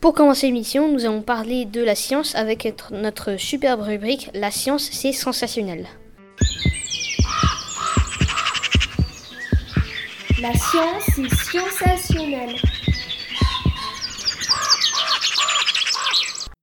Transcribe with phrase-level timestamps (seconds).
[0.00, 4.88] Pour commencer l'émission, nous allons parler de la science avec notre superbe rubrique La science,
[4.90, 5.86] c'est sensationnel.
[10.40, 12.56] La science, c'est sensationnel.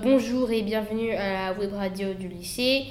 [0.04, 2.86] Bonjour et bienvenue à la web radio du lycée.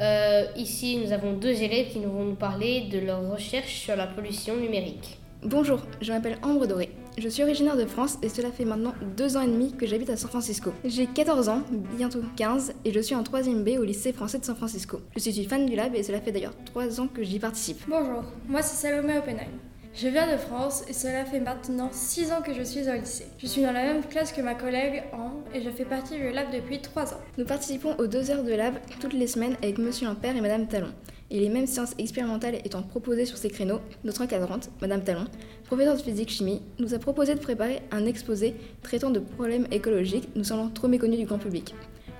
[0.00, 4.06] Euh, ici, nous avons deux élèves qui vont nous parler de leur recherche sur la
[4.06, 5.18] pollution numérique.
[5.42, 6.88] Bonjour, je m'appelle Ambre Doré.
[7.18, 10.08] Je suis originaire de France et cela fait maintenant deux ans et demi que j'habite
[10.08, 10.72] à San Francisco.
[10.86, 11.62] J'ai 14 ans,
[11.98, 15.02] bientôt 15, et je suis en 3ème B au lycée français de San Francisco.
[15.14, 17.82] Je suis fan du lab et cela fait d'ailleurs 3 ans que j'y participe.
[17.86, 19.71] Bonjour, moi c'est Salomé Oppenheim.
[19.94, 23.26] Je viens de France et cela fait maintenant 6 ans que je suis au lycée.
[23.38, 26.30] Je suis dans la même classe que ma collègue Anne et je fais partie du
[26.30, 27.20] lab depuis 3 ans.
[27.36, 30.66] Nous participons aux 2 heures de lab toutes les semaines avec Monsieur Lampère et Madame
[30.66, 30.92] Talon.
[31.30, 35.26] Et les mêmes séances expérimentales étant proposées sur ces créneaux, notre encadrante, Madame Talon,
[35.64, 40.44] professeure de physique-chimie, nous a proposé de préparer un exposé traitant de problèmes écologiques nous
[40.44, 41.74] semblant trop méconnus du grand public.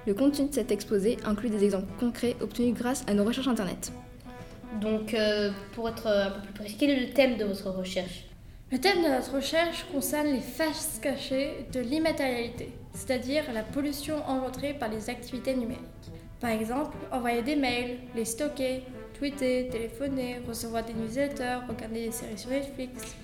[0.06, 3.92] Le contenu de cet exposé inclut des exemples concrets obtenus grâce à nos recherches Internet.
[4.80, 8.24] Donc, euh, pour être un peu plus précis, quel est le thème de votre recherche
[8.70, 14.74] Le thème de notre recherche concerne les faces cachées de l'immatérialité, c'est-à-dire la pollution engendrée
[14.74, 15.82] par les activités numériques.
[16.40, 18.82] Par exemple, envoyer des mails, les stocker,
[19.14, 23.14] tweeter, téléphoner, recevoir des newsletters, regarder des séries sur Netflix,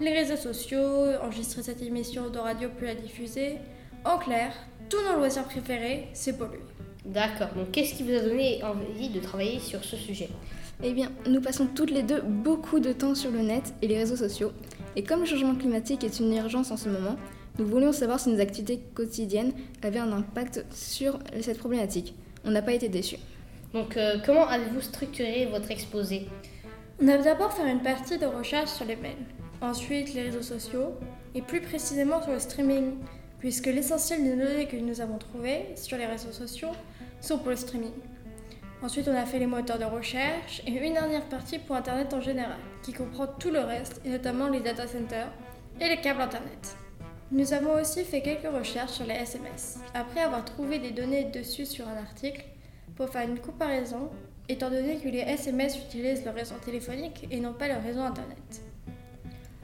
[0.00, 3.56] les réseaux sociaux, enregistrer cette émission de radio puis la diffuser.
[4.04, 4.52] En clair,
[4.88, 6.60] tous nos loisirs préférés, c'est polluer.
[7.04, 10.30] D'accord, donc qu'est-ce qui vous a donné envie de travailler sur ce sujet?
[10.86, 13.96] Eh bien, nous passons toutes les deux beaucoup de temps sur le net et les
[13.96, 14.52] réseaux sociaux.
[14.96, 17.16] Et comme le changement climatique est une urgence en ce moment,
[17.58, 22.14] nous voulions savoir si nos activités quotidiennes avaient un impact sur cette problématique.
[22.44, 23.16] On n'a pas été déçus.
[23.72, 26.28] Donc, euh, comment avez-vous structuré votre exposé?
[27.02, 29.24] On a d'abord fait une partie de recherche sur les mails,
[29.62, 30.92] ensuite les réseaux sociaux,
[31.34, 32.96] et plus précisément sur le streaming,
[33.38, 36.72] puisque l'essentiel des données que nous avons trouvées sur les réseaux sociaux
[37.22, 37.92] sont pour le streaming.
[38.84, 42.20] Ensuite, on a fait les moteurs de recherche et une dernière partie pour Internet en
[42.20, 45.32] général, qui comprend tout le reste, et notamment les data centers
[45.80, 46.76] et les câbles Internet.
[47.32, 51.64] Nous avons aussi fait quelques recherches sur les SMS, après avoir trouvé des données dessus
[51.64, 52.44] sur un article,
[52.94, 54.10] pour faire une comparaison,
[54.50, 58.60] étant donné que les SMS utilisent le réseau téléphonique et non pas le réseau Internet.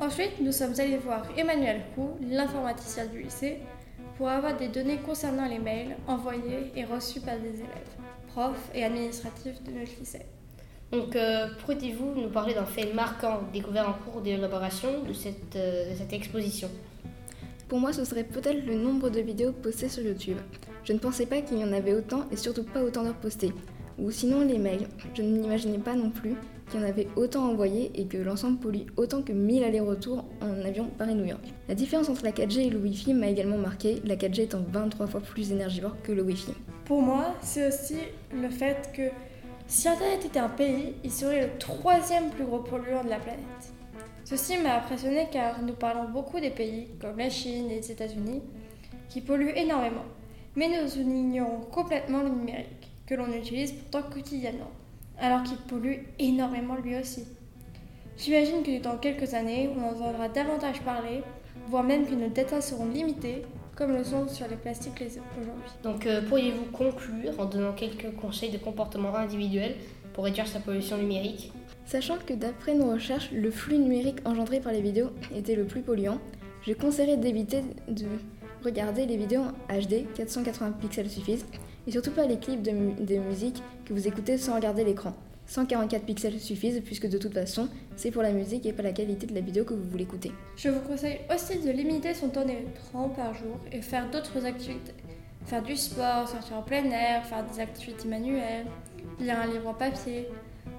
[0.00, 3.58] Ensuite, nous sommes allés voir Emmanuel Roux, l'informaticien du lycée,
[4.16, 7.99] pour avoir des données concernant les mails envoyés et reçus par des élèves,
[8.32, 10.26] profs et administratifs de notre lycée.
[10.92, 15.92] Donc, euh, pourriez-vous nous parler d'un fait marquant découvert en cours d'élaboration de cette, euh,
[15.92, 16.68] de cette exposition?
[17.68, 20.38] Pour moi, ce serait peut-être le nombre de vidéos postées sur YouTube.
[20.82, 23.52] Je ne pensais pas qu'il y en avait autant et surtout pas autant d'heures postées.
[23.98, 24.88] Ou sinon les mails.
[25.14, 26.34] Je n'imaginais pas non plus
[26.68, 30.64] qu'il y en avait autant envoyés et que l'ensemble pollue autant que 1000 allers-retours en
[30.64, 31.44] avion Paris-New York.
[31.68, 35.06] La différence entre la 4G et le Wi-Fi m'a également marqué, la 4G étant 23
[35.06, 36.52] fois plus énergivore que le Wi-Fi.
[36.90, 37.98] Pour moi, c'est aussi
[38.32, 39.10] le fait que
[39.68, 43.72] si Internet était un pays, il serait le troisième plus gros polluant de la planète.
[44.24, 48.42] Ceci m'a impressionné car nous parlons beaucoup des pays comme la Chine et les États-Unis
[49.08, 50.02] qui polluent énormément,
[50.56, 54.72] mais nous ignorons complètement le numérique que l'on utilise pourtant quotidiennement,
[55.20, 57.24] alors qu'il pollue énormément lui aussi.
[58.18, 61.22] J'imagine que dans quelques années, on entendra davantage parler,
[61.68, 63.42] voire même que nos datas seront limitées,
[63.80, 65.02] comme le sont sur les plastiques
[65.40, 65.72] aujourd'hui.
[65.82, 69.74] Donc, euh, pourriez-vous conclure en donnant quelques conseils de comportement individuel
[70.12, 71.50] pour réduire sa pollution numérique?
[71.86, 75.80] Sachant que d'après nos recherches, le flux numérique engendré par les vidéos était le plus
[75.80, 76.18] polluant,
[76.66, 78.04] je conseillerais d'éviter de
[78.62, 81.46] regarder les vidéos en HD, 480 pixels suffisent,
[81.86, 85.14] et surtout pas les clips de, mu de musique que vous écoutez sans regarder l'écran.
[85.50, 89.26] 144 pixels suffisent puisque de toute façon, c'est pour la musique et pas la qualité
[89.26, 90.30] de la vidéo que vous voulez écouter.
[90.56, 94.94] Je vous conseille aussi de limiter son temps d'écran par jour et faire d'autres activités.
[95.46, 98.66] Faire du sport, sortir en plein air, faire des activités manuelles,
[99.18, 100.28] lire un livre en papier,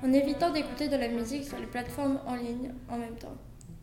[0.06, 3.36] en évitant d'écouter de la musique sur les plateformes en ligne en même temps.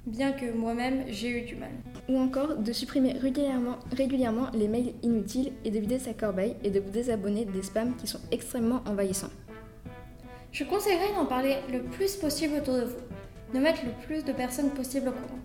[0.07, 1.69] Bien que moi-même, j'ai eu du mal.
[2.09, 6.71] Ou encore de supprimer régulièrement, régulièrement les mails inutiles et de vider sa corbeille et
[6.71, 9.29] de vous désabonner des spams qui sont extrêmement envahissants.
[10.50, 14.33] Je conseillerais d'en parler le plus possible autour de vous, de mettre le plus de
[14.33, 15.41] personnes possible au courant.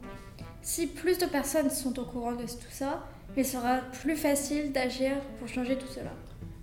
[0.61, 3.05] Si plus de personnes sont au courant de tout ça,
[3.35, 6.11] il sera plus facile d'agir pour changer tout cela.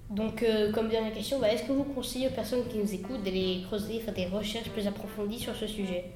[0.08, 3.22] Donc, euh, comme dernière question, bah, est-ce que vous conseillez aux personnes qui nous écoutent
[3.22, 6.06] d'aller creuser, faire des recherches plus approfondies sur ce sujet?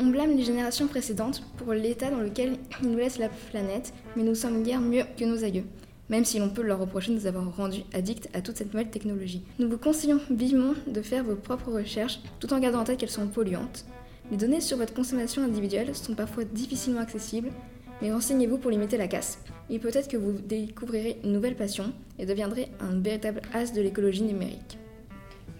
[0.00, 4.22] On blâme les générations précédentes pour l'état dans lequel ils nous laissent la planète, mais
[4.22, 5.64] nous sommes guère mieux que nos aïeux,
[6.08, 8.90] même si l'on peut leur reprocher de nous avoir rendus addicts à toute cette nouvelle
[8.90, 9.42] technologie.
[9.58, 13.10] Nous vous conseillons vivement de faire vos propres recherches, tout en gardant en tête qu'elles
[13.10, 13.84] sont polluantes.
[14.30, 17.50] Les données sur votre consommation individuelle sont parfois difficilement accessibles,
[18.02, 19.38] mais renseignez-vous pour limiter la casse.
[19.70, 24.22] Et peut-être que vous découvrirez une nouvelle passion et deviendrez un véritable as de l'écologie
[24.22, 24.78] numérique.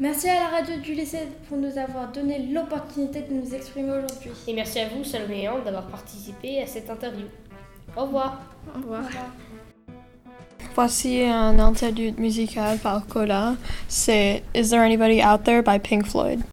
[0.01, 4.31] Merci à la radio du lycée pour nous avoir donné l'opportunité de nous exprimer aujourd'hui.
[4.47, 7.27] Et merci à vous, Salomé d'avoir participé à cette interview.
[7.97, 8.41] Au revoir.
[8.75, 9.03] Au revoir.
[10.79, 13.57] Voici un interlude musical par Cola.
[13.89, 16.45] C'est Is There Anybody Out There by Pink Floyd.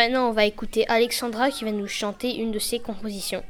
[0.00, 3.42] Maintenant, on va écouter Alexandra qui va nous chanter une de ses compositions.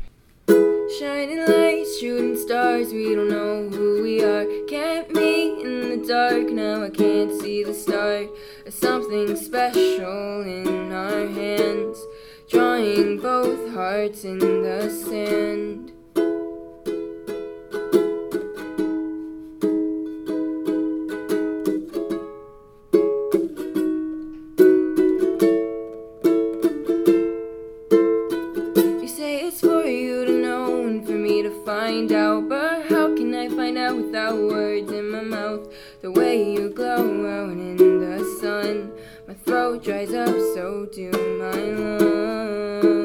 [0.99, 4.45] Shining lights, shooting stars, we don't know who we are.
[4.67, 8.27] Can't meet in the dark, now I can't see the start.
[8.69, 11.99] Something special in our hands,
[12.51, 15.90] drawing both hearts in the sand.
[33.93, 35.73] Without words in my mouth?
[36.01, 38.93] The way you glow out in the sun,
[39.27, 43.00] my throat dries up, so do my lungs.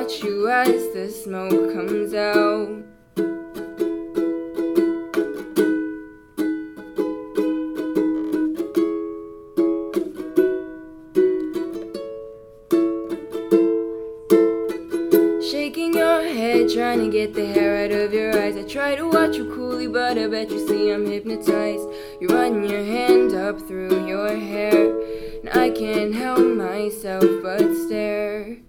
[0.00, 2.68] Watch you as the smoke comes out.
[15.50, 18.58] Shaking your head, trying to get the hair out of your eyes.
[18.58, 21.88] I try to watch you coolly, but I bet you see I'm hypnotized.
[22.20, 24.90] You run your hand up through your hair,
[25.40, 28.65] and I can't help myself but stare.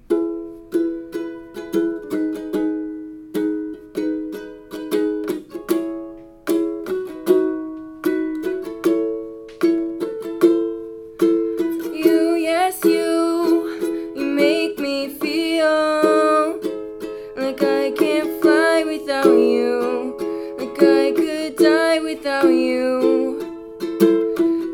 [19.28, 23.40] Without you, like I could die without you.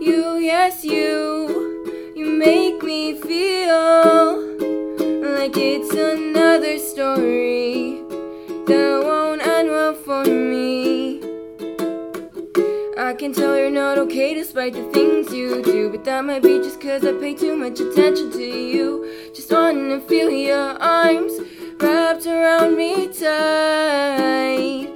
[0.01, 4.38] You, yes, you, you make me feel
[5.38, 8.01] like it's another story
[8.67, 11.22] that won't end well for me.
[12.98, 16.60] I can tell you're not okay despite the things you do, but that might be
[16.60, 19.31] just cause I pay too much attention to you.
[19.33, 21.33] Just wanna feel your arms
[21.84, 24.88] wrapped around me tight.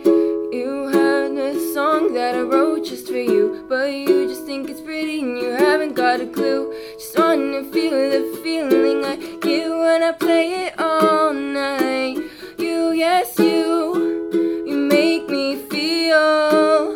[0.53, 4.79] You had a song that I wrote just for you, but you just think it's
[4.79, 6.73] pretty and you haven't got a clue.
[6.93, 12.19] Just wanna feel the feeling I get when I play it all night.
[12.57, 14.31] You, yes, you,
[14.65, 16.87] you make me feel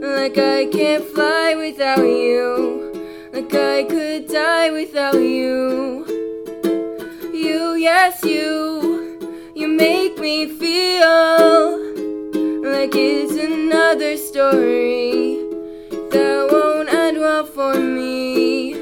[0.00, 6.06] like I can't fly without you, like I could die without you.
[7.34, 8.77] You, yes, you,
[10.28, 11.78] me feel
[12.62, 15.38] like it's another story
[16.12, 18.74] that won't end well for me.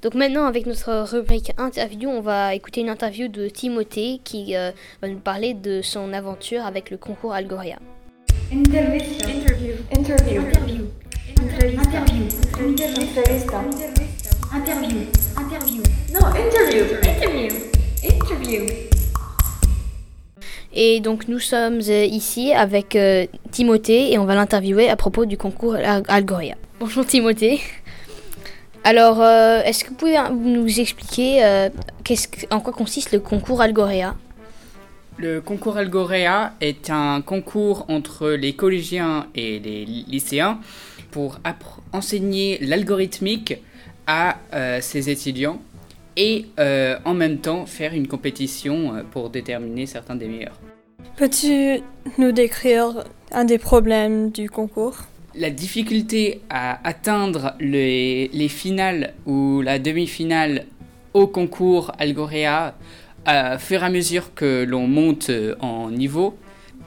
[0.00, 4.70] Donc maintenant, avec notre rubrique interview, on va écouter une interview de Timothée qui euh,
[5.02, 7.78] va nous parler de son aventure avec le concours Algoria.
[8.50, 9.28] Intervista.
[9.28, 9.74] Interview.
[9.92, 10.40] Interview.
[10.40, 10.86] Interview.
[11.42, 11.98] Entrevista.
[12.58, 13.04] Interview.
[13.04, 13.58] Entrevista.
[14.54, 15.06] Interview.
[15.38, 15.82] Interview.
[16.10, 16.84] No, interview.
[16.84, 17.01] Interview.
[20.74, 25.26] Et donc nous sommes euh, ici avec euh, Timothée et on va l'interviewer à propos
[25.26, 26.54] du concours Al- Algoria.
[26.80, 27.60] Bonjour Timothée.
[28.84, 31.68] Alors, euh, est-ce que vous pouvez nous expliquer euh,
[32.04, 32.14] que-
[32.50, 34.16] en quoi consiste le concours Algoria?
[35.18, 40.58] Le concours Algorea est un concours entre les collégiens et les lycéens
[41.10, 41.38] pour
[41.92, 43.54] enseigner l'algorithmique
[44.06, 45.60] à euh, ces étudiants
[46.16, 50.60] et euh, en même temps faire une compétition euh, pour déterminer certains des meilleurs.
[51.16, 51.80] Peux-tu
[52.18, 54.96] nous décrire un des problèmes du concours?
[55.34, 60.66] La difficulté à atteindre les, les finales ou la demi-finale
[61.14, 62.74] au concours Algorea,
[63.24, 66.36] à fur et à mesure que l'on monte euh, en niveau,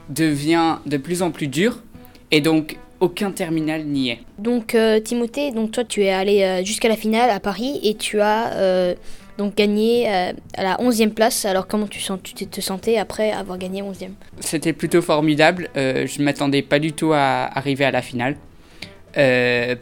[0.08, 1.82] devient de plus en plus dur
[2.30, 4.18] et donc aucun terminal n'y est.
[4.38, 7.94] Donc euh, Timothée, donc toi tu es allé euh, jusqu'à la finale à Paris et
[7.94, 8.94] tu as euh,
[9.38, 11.44] donc gagné à la 11e place.
[11.44, 14.10] Alors comment tu, sens, tu te- sentais après avoir gagné 11e
[14.40, 15.68] C'était plutôt formidable.
[15.74, 18.36] je ne m'attendais pas du tout à arriver à la finale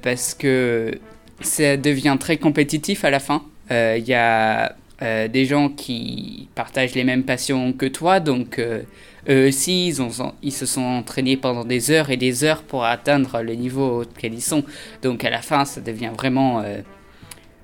[0.02, 0.98] parce que
[1.40, 3.42] ça devient très compétitif à la fin.
[3.70, 8.60] Il y a des gens qui partagent les mêmes passions que toi, donc
[9.28, 12.84] eux aussi, ils, ont- ils se sont entraînés pendant des heures et des heures pour
[12.84, 14.64] atteindre le niveau auquel ils sont.
[15.02, 16.80] Donc à la fin, ça devient vraiment euh,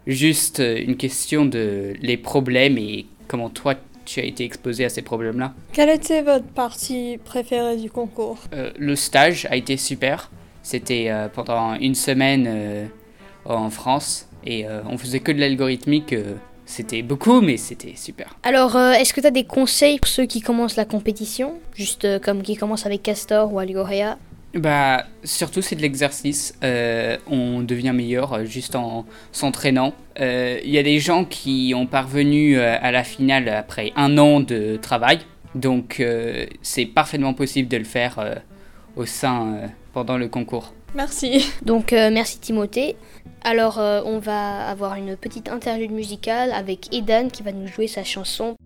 [0.07, 3.75] juste une question de les problèmes et comment toi
[4.05, 5.53] tu as été exposé à ces problèmes-là.
[5.73, 8.39] Quelle était votre partie préférée du concours?
[8.53, 10.31] Euh, le stage a été super.
[10.63, 12.87] C'était euh, pendant une semaine euh,
[13.45, 16.15] en France et euh, on faisait que de l'algorithmique.
[16.71, 18.37] C'était beaucoup, mais c'était super.
[18.45, 21.55] Alors euh, est-ce que tu as des conseils pour ceux qui commencent la compétition?
[21.75, 24.17] Juste euh, comme qui commencent avec Castor ou Algoria
[24.55, 26.55] Bah, surtout c'est de l'exercice.
[26.63, 29.95] Euh, on devient meilleur juste en s'entraînant.
[30.19, 34.77] Il y a des gens qui ont parvenu à la finale après un an de
[34.77, 35.21] travail,
[35.55, 36.05] donc
[36.61, 38.43] c'est parfaitement possible de le faire
[38.97, 40.75] au sein pendant le concours.
[40.95, 41.53] Merci.
[41.63, 42.97] Donc euh, merci Timothée.
[43.43, 47.87] Alors euh, on va avoir une petite interlude musicale avec Edan qui va nous jouer
[47.87, 48.57] sa chanson.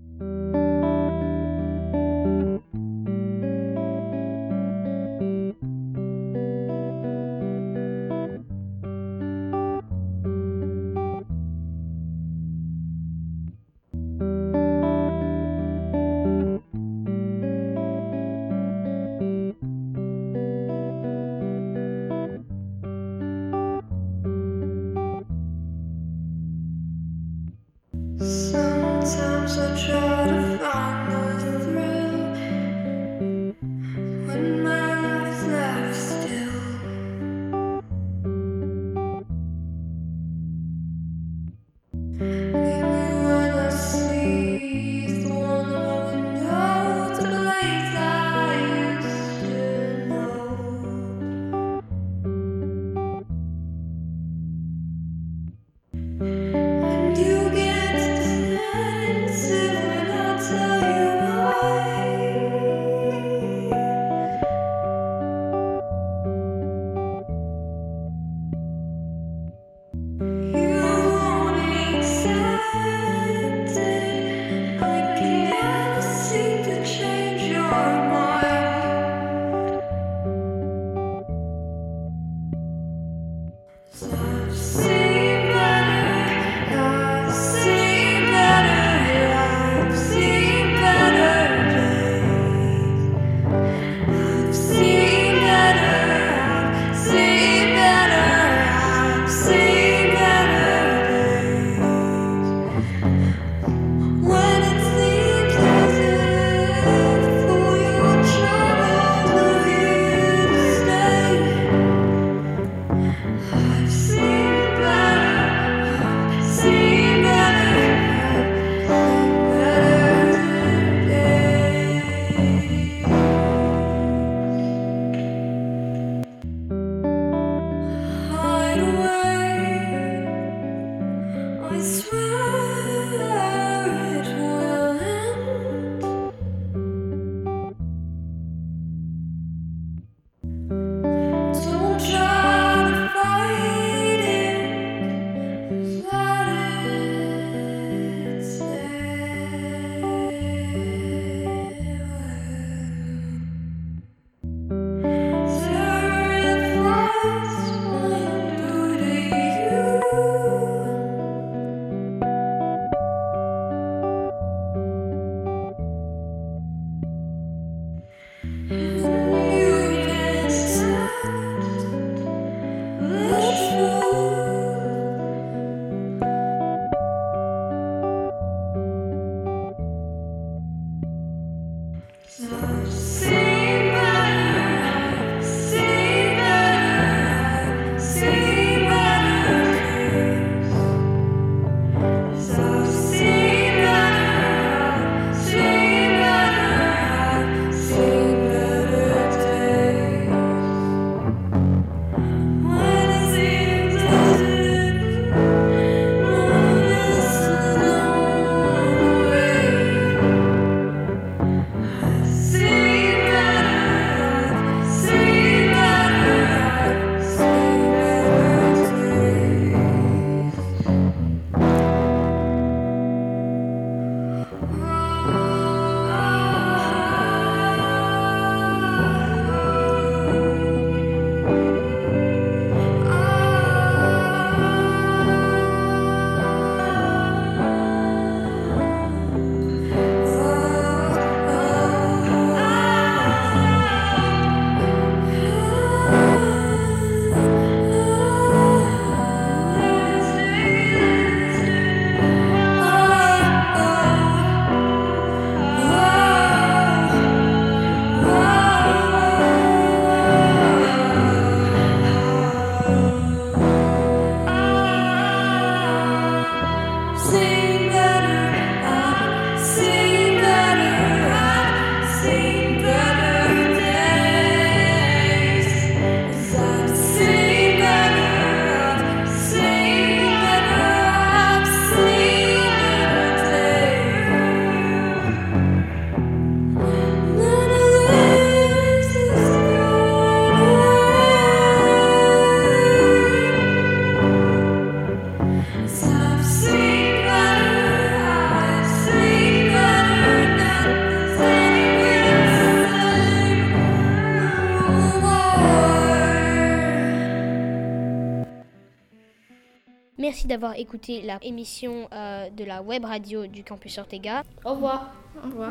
[310.45, 314.43] D'avoir écouté la émission euh, de la web radio du campus Ortega.
[314.65, 315.15] Au revoir.
[315.43, 315.71] Au revoir.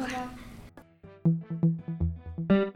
[2.50, 2.74] Au revoir.